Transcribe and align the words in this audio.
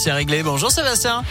C'est 0.00 0.12
réglé. 0.12 0.44
Bonjour 0.44 0.70
Sébastien. 0.70 1.24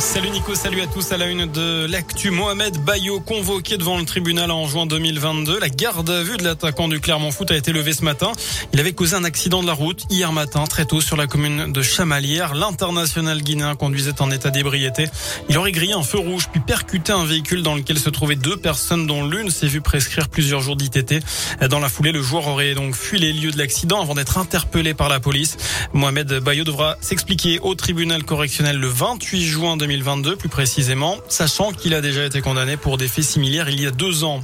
Salut 0.00 0.30
Nico, 0.30 0.54
salut 0.54 0.80
à 0.80 0.86
tous 0.86 1.12
à 1.12 1.18
la 1.18 1.26
une 1.26 1.44
de 1.44 1.86
l'actu. 1.86 2.30
Mohamed 2.30 2.78
Bayo 2.84 3.20
convoqué 3.20 3.76
devant 3.76 3.98
le 3.98 4.06
tribunal 4.06 4.50
en 4.50 4.66
juin 4.66 4.86
2022. 4.86 5.58
La 5.58 5.68
garde 5.68 6.08
à 6.08 6.22
vue 6.22 6.38
de 6.38 6.42
l'attaquant 6.42 6.88
du 6.88 7.00
Clermont 7.00 7.30
Foot 7.30 7.50
a 7.50 7.56
été 7.56 7.70
levée 7.70 7.92
ce 7.92 8.02
matin. 8.02 8.32
Il 8.72 8.80
avait 8.80 8.94
causé 8.94 9.14
un 9.14 9.24
accident 9.24 9.60
de 9.60 9.66
la 9.66 9.74
route 9.74 10.04
hier 10.08 10.32
matin, 10.32 10.64
très 10.64 10.86
tôt 10.86 11.02
sur 11.02 11.18
la 11.18 11.26
commune 11.26 11.70
de 11.70 11.82
Chamalières. 11.82 12.54
L'international 12.54 13.42
guinéen 13.42 13.74
conduisait 13.74 14.22
en 14.22 14.30
état 14.30 14.48
d'ébriété. 14.48 15.06
Il 15.50 15.58
aurait 15.58 15.70
grillé 15.70 15.92
un 15.92 16.02
feu 16.02 16.18
rouge 16.18 16.48
puis 16.50 16.60
percuté 16.60 17.12
un 17.12 17.26
véhicule 17.26 17.62
dans 17.62 17.74
lequel 17.74 17.98
se 17.98 18.08
trouvaient 18.08 18.36
deux 18.36 18.56
personnes 18.56 19.06
dont 19.06 19.26
l'une 19.26 19.50
s'est 19.50 19.68
vue 19.68 19.82
prescrire 19.82 20.30
plusieurs 20.30 20.62
jours 20.62 20.76
d'ITT. 20.76 21.22
Dans 21.68 21.78
la 21.78 21.90
foulée, 21.90 22.12
le 22.12 22.22
joueur 22.22 22.48
aurait 22.48 22.72
donc 22.72 22.94
fui 22.94 23.18
les 23.18 23.34
lieux 23.34 23.50
de 23.50 23.58
l'accident 23.58 24.00
avant 24.00 24.14
d'être 24.14 24.38
interpellé 24.38 24.94
par 24.94 25.10
la 25.10 25.20
police. 25.20 25.58
Mohamed 25.92 26.38
Bayo 26.38 26.64
devra 26.64 26.96
s'expliquer 27.02 27.60
au 27.60 27.74
tribunal 27.74 28.24
correctionnel 28.24 28.78
le 28.78 28.88
28 28.88 29.42
juin 29.44 29.76
2022 29.76 29.89
2022 29.90 30.36
plus 30.36 30.48
précisément, 30.48 31.16
sachant 31.26 31.72
qu'il 31.72 31.94
a 31.94 32.00
déjà 32.00 32.24
été 32.24 32.40
condamné 32.40 32.76
pour 32.76 32.96
des 32.96 33.08
faits 33.08 33.24
similaires 33.24 33.68
il 33.68 33.82
y 33.82 33.88
a 33.88 33.90
deux 33.90 34.22
ans. 34.22 34.40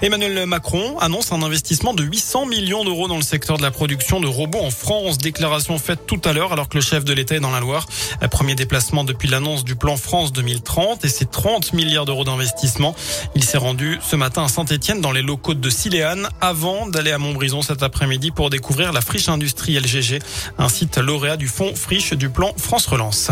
Emmanuel 0.00 0.46
Macron 0.46 0.98
annonce 1.00 1.32
un 1.32 1.42
investissement 1.42 1.92
de 1.92 2.02
800 2.02 2.46
millions 2.46 2.82
d'euros 2.82 3.06
dans 3.06 3.16
le 3.16 3.22
secteur 3.22 3.58
de 3.58 3.62
la 3.62 3.70
production 3.70 4.20
de 4.20 4.26
robots 4.26 4.62
en 4.62 4.70
France. 4.70 5.18
Déclaration 5.18 5.76
faite 5.76 6.06
tout 6.06 6.20
à 6.24 6.32
l'heure 6.32 6.54
alors 6.54 6.70
que 6.70 6.78
le 6.78 6.80
chef 6.80 7.04
de 7.04 7.12
l'État 7.12 7.34
est 7.34 7.40
dans 7.40 7.50
la 7.50 7.60
Loire. 7.60 7.86
Premier 8.30 8.54
déplacement 8.54 9.04
depuis 9.04 9.28
l'annonce 9.28 9.64
du 9.64 9.76
plan 9.76 9.98
France 9.98 10.32
2030 10.32 11.04
et 11.04 11.08
ses 11.10 11.26
30 11.26 11.74
milliards 11.74 12.06
d'euros 12.06 12.24
d'investissement. 12.24 12.94
Il 13.34 13.44
s'est 13.44 13.58
rendu 13.58 13.98
ce 14.02 14.16
matin 14.16 14.44
à 14.44 14.48
Saint-Etienne 14.48 15.02
dans 15.02 15.12
les 15.12 15.22
locaux 15.22 15.52
de 15.52 15.68
Siléane 15.70 16.26
avant 16.40 16.86
d'aller 16.86 17.12
à 17.12 17.18
Montbrison 17.18 17.60
cet 17.60 17.82
après-midi 17.82 18.30
pour 18.30 18.48
découvrir 18.48 18.94
la 18.94 19.02
friche 19.02 19.28
industrielle 19.28 19.86
GG, 19.86 20.20
un 20.56 20.70
site 20.70 20.96
lauréat 20.96 21.36
du 21.36 21.48
fonds 21.48 21.74
friche 21.74 22.14
du 22.14 22.30
plan 22.30 22.54
France 22.56 22.86
Relance. 22.86 23.30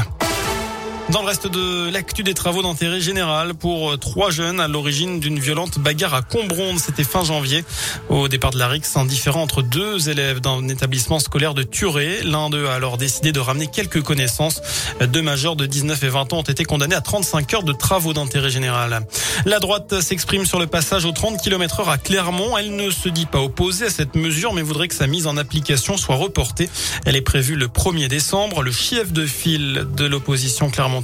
Dans 1.10 1.20
le 1.20 1.26
reste 1.26 1.46
de 1.46 1.90
l'actu 1.90 2.22
des 2.22 2.32
travaux 2.32 2.62
d'intérêt 2.62 2.98
général 2.98 3.52
pour 3.52 3.92
euh, 3.92 3.96
trois 3.98 4.30
jeunes 4.30 4.58
à 4.58 4.68
l'origine 4.68 5.20
d'une 5.20 5.38
violente 5.38 5.78
bagarre 5.78 6.14
à 6.14 6.22
Combronde, 6.22 6.78
c'était 6.78 7.04
fin 7.04 7.22
janvier. 7.22 7.62
Au 8.08 8.26
départ 8.26 8.52
de 8.52 8.58
la 8.58 8.68
RIX, 8.68 8.96
un 8.96 9.04
différent 9.04 9.42
entre 9.42 9.60
deux 9.60 10.08
élèves 10.08 10.40
d'un 10.40 10.66
établissement 10.68 11.18
scolaire 11.18 11.52
de 11.52 11.62
Turé. 11.62 12.22
L'un 12.24 12.48
d'eux 12.48 12.68
a 12.68 12.72
alors 12.72 12.96
décidé 12.96 13.32
de 13.32 13.38
ramener 13.38 13.66
quelques 13.66 14.02
connaissances. 14.02 14.62
Deux 15.06 15.20
majeurs 15.20 15.56
de 15.56 15.66
19 15.66 16.02
et 16.04 16.08
20 16.08 16.32
ans 16.32 16.38
ont 16.38 16.42
été 16.42 16.64
condamnés 16.64 16.96
à 16.96 17.02
35 17.02 17.52
heures 17.52 17.62
de 17.64 17.74
travaux 17.74 18.14
d'intérêt 18.14 18.50
général. 18.50 19.06
La 19.44 19.60
droite 19.60 20.00
s'exprime 20.00 20.46
sur 20.46 20.58
le 20.58 20.66
passage 20.66 21.04
aux 21.04 21.12
30 21.12 21.38
km 21.38 21.80
heure 21.80 21.90
à 21.90 21.98
Clermont. 21.98 22.56
Elle 22.56 22.74
ne 22.76 22.90
se 22.90 23.10
dit 23.10 23.26
pas 23.26 23.42
opposée 23.42 23.86
à 23.86 23.90
cette 23.90 24.14
mesure, 24.14 24.54
mais 24.54 24.62
voudrait 24.62 24.88
que 24.88 24.94
sa 24.94 25.06
mise 25.06 25.26
en 25.26 25.36
application 25.36 25.98
soit 25.98 26.16
reportée. 26.16 26.70
Elle 27.04 27.14
est 27.14 27.20
prévue 27.20 27.56
le 27.56 27.68
1er 27.68 28.08
décembre. 28.08 28.62
Le 28.62 28.72
chef 28.72 29.12
de 29.12 29.26
file 29.26 29.86
de 29.94 30.06
l'opposition 30.06 30.70
Clermont 30.70 30.94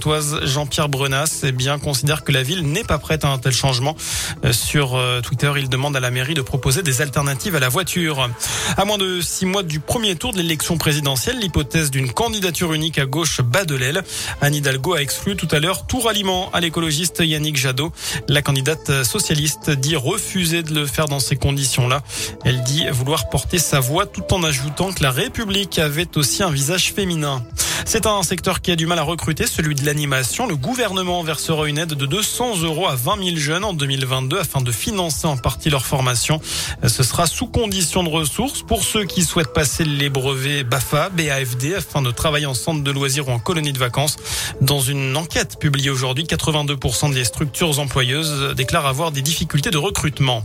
Jean-Pierre 0.43 0.89
Brenas, 0.89 1.41
eh 1.43 1.53
bien, 1.53 1.79
considère 1.79 2.25
que 2.25 2.33
la 2.33 2.43
ville 2.43 2.63
n'est 2.63 2.85
pas 2.85 2.99
prête 2.99 3.25
à 3.25 3.29
un 3.29 3.39
tel 3.39 3.53
changement. 3.53 3.97
Euh, 4.45 4.53
sur 4.53 4.95
euh, 4.97 5.21
Twitter, 5.21 5.53
il 5.57 5.69
demande 5.69 5.97
à 5.97 6.01
la 6.01 6.11
mairie 6.11 6.35
de 6.35 6.43
proposer 6.43 6.83
des 6.83 7.03
alternatives 7.03 7.55
à 7.55 7.61
la 7.61 7.69
voiture. 7.69 8.29
À 8.77 8.85
moins 8.85 8.99
de 8.99 9.21
six 9.21 9.47
mois 9.47 9.63
du 9.63 9.81
premier 9.81 10.17
tour 10.17 10.33
de 10.33 10.39
l'élection 10.39 10.79
présidentielle, 10.79 11.39
l'hypothèse 11.39 11.91
d'une 11.91 12.11
candidature 12.13 12.73
unique 12.73 12.99
à 12.99 13.07
gauche 13.07 13.41
bat 13.41 13.65
de 13.65 13.75
l'aile. 13.75 14.03
Anne 14.41 14.55
Hidalgo 14.55 14.95
a 14.95 15.03
exclu 15.03 15.37
tout 15.37 15.49
à 15.51 15.61
l'heure 15.61 15.87
tout 15.87 16.01
ralliement 16.01 16.51
à 16.53 16.61
l'écologiste 16.61 17.21
Yannick 17.25 17.57
Jadot. 17.57 17.93
La 18.29 18.43
candidate 18.43 19.05
socialiste 19.05 19.71
dit 19.71 19.97
refuser 19.97 20.63
de 20.63 20.75
le 20.75 20.87
faire 20.87 21.07
dans 21.07 21.21
ces 21.21 21.37
conditions-là. 21.37 22.03
Elle 22.45 22.63
dit 22.63 22.87
vouloir 22.91 23.29
porter 23.29 23.59
sa 23.59 23.81
voix 23.81 24.07
tout 24.07 24.33
en 24.33 24.43
ajoutant 24.43 24.93
que 24.93 25.03
la 25.03 25.11
République 25.11 25.79
avait 25.79 26.17
aussi 26.17 26.43
un 26.43 26.51
visage 26.51 26.93
féminin. 26.93 27.43
C'est 27.85 28.07
un 28.07 28.23
secteur 28.23 28.61
qui 28.61 28.71
a 28.71 28.77
du 28.77 28.87
mal 28.87 28.99
à 28.99 29.03
recruter, 29.03 29.47
celui 29.47 29.75
de 29.75 29.85
l'animation. 29.85 30.47
Le 30.47 30.57
gouvernement 30.57 31.23
versera 31.23 31.69
une 31.69 31.79
aide 31.79 31.95
de 31.95 32.07
200 32.07 32.63
euros 32.63 32.87
à 32.87 32.95
20 32.95 33.25
000 33.25 33.37
jeunes 33.37 33.65
en 33.65 33.73
2022 33.73 34.39
afin 34.39 34.61
de 34.61 34.71
financer 34.71 35.27
en 35.27 35.37
partie 35.37 35.71
leur 35.71 35.85
formation. 35.85 36.41
Ce 36.87 37.03
sera 37.03 37.27
sous 37.27 37.47
condition 37.47 38.03
de 38.03 38.09
ressources 38.09 38.63
pour 38.63 38.85
ceux 38.85 39.05
qui 39.05 39.23
souhaitent 39.23 39.53
passer 39.53 39.85
les 39.85 40.09
brevets 40.09 40.63
BAFA, 40.65 41.09
BAFD 41.11 41.75
afin 41.75 42.03
de 42.03 42.11
travailler 42.11 42.47
en 42.47 42.55
centre 42.55 42.83
de 42.83 42.91
loisirs 42.91 43.29
ou 43.29 43.33
en 43.33 43.39
colonie 43.39 43.73
de 43.73 43.79
vacances. 43.79 44.17
Dans 44.61 44.81
une 44.81 45.17
enquête 45.17 45.59
publiée 45.59 45.91
aujourd'hui, 45.91 46.25
82% 46.25 47.13
des 47.13 47.25
structures 47.25 47.79
employeuses 47.81 48.55
déclarent 48.55 48.87
avoir 48.87 49.11
des 49.11 49.23
difficultés 49.23 49.71
de 49.71 49.79
recrutement. 49.79 50.45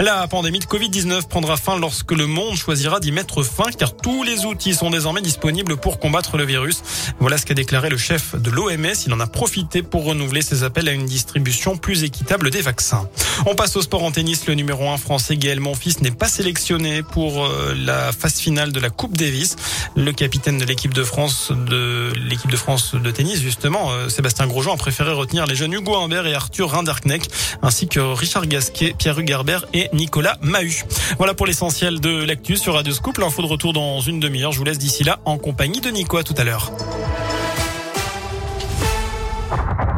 La 0.00 0.26
pandémie 0.28 0.58
de 0.58 0.64
Covid-19 0.64 1.28
prendra 1.28 1.56
fin 1.56 1.78
lorsque 1.78 2.12
le 2.12 2.26
monde 2.26 2.56
choisira 2.56 3.00
d'y 3.00 3.12
mettre 3.12 3.42
fin 3.42 3.70
car 3.76 3.96
tous 3.96 4.22
les 4.22 4.44
outils 4.44 4.74
sont 4.74 4.90
désormais 4.90 5.22
disponibles 5.22 5.76
pour 5.76 5.98
combattre 5.98 6.36
le 6.36 6.44
virus. 6.44 6.73
Voilà 7.20 7.38
ce 7.38 7.46
qu'a 7.46 7.54
déclaré 7.54 7.90
le 7.90 7.96
chef 7.96 8.34
de 8.34 8.50
l'OMS. 8.50 8.94
Il 9.06 9.12
en 9.12 9.20
a 9.20 9.26
profité 9.26 9.82
pour 9.82 10.04
renouveler 10.04 10.42
ses 10.42 10.64
appels 10.64 10.88
à 10.88 10.92
une 10.92 11.06
distribution 11.06 11.76
plus 11.76 12.04
équitable 12.04 12.50
des 12.50 12.60
vaccins. 12.60 13.08
On 13.46 13.54
passe 13.54 13.76
au 13.76 13.82
sport 13.82 14.04
en 14.04 14.10
tennis. 14.10 14.46
Le 14.46 14.54
numéro 14.54 14.88
1 14.88 14.98
français 14.98 15.36
Gaël 15.36 15.60
Monfils 15.60 16.02
n'est 16.02 16.10
pas 16.10 16.28
sélectionné 16.28 17.02
pour 17.02 17.44
euh, 17.44 17.74
la 17.76 18.12
phase 18.12 18.38
finale 18.38 18.72
de 18.72 18.80
la 18.80 18.90
Coupe 18.90 19.16
Davis. 19.16 19.56
Le 19.96 20.12
capitaine 20.12 20.58
de 20.58 20.64
l'équipe 20.64 20.94
de 20.94 21.04
France 21.04 21.52
de 21.52 23.10
tennis 23.10 23.40
justement, 23.40 23.90
euh, 23.90 24.08
Sébastien 24.08 24.46
Grosjean 24.46 24.74
a 24.74 24.76
préféré 24.76 25.12
retenir 25.12 25.46
les 25.46 25.54
jeunes 25.54 25.72
Hugo 25.72 25.96
Humbert 25.96 26.26
et 26.26 26.34
Arthur 26.34 26.70
Rinderknecht 26.70 27.30
ainsi 27.62 27.88
que 27.88 28.00
Richard 28.00 28.46
Gasquet, 28.46 28.94
Pierre 28.96 29.18
Hugerbert 29.18 29.66
et 29.72 29.88
Nicolas 29.92 30.36
Mahut. 30.40 30.84
Voilà 31.18 31.34
pour 31.34 31.46
l'essentiel 31.46 32.00
de 32.00 32.24
l'actu 32.24 32.56
sur 32.56 32.74
Radio 32.74 32.92
Scoop. 32.92 33.18
L'info 33.18 33.42
de 33.42 33.46
retour 33.46 33.72
dans 33.72 34.00
une 34.00 34.20
demi-heure. 34.20 34.52
Je 34.52 34.58
vous 34.58 34.64
laisse 34.64 34.78
d'ici 34.78 35.04
là 35.04 35.20
en 35.24 35.38
compagnie 35.38 35.80
de 35.80 35.90
Nico. 35.90 36.16
À 36.16 36.22
tout 36.22 36.34
à 36.36 36.44
l'heure. 36.44 36.63
Nord. 36.70 37.03